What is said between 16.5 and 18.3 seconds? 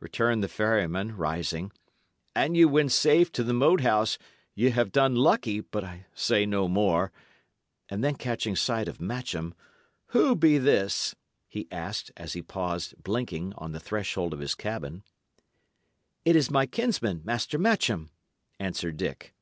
my kinsman, Master Matcham,"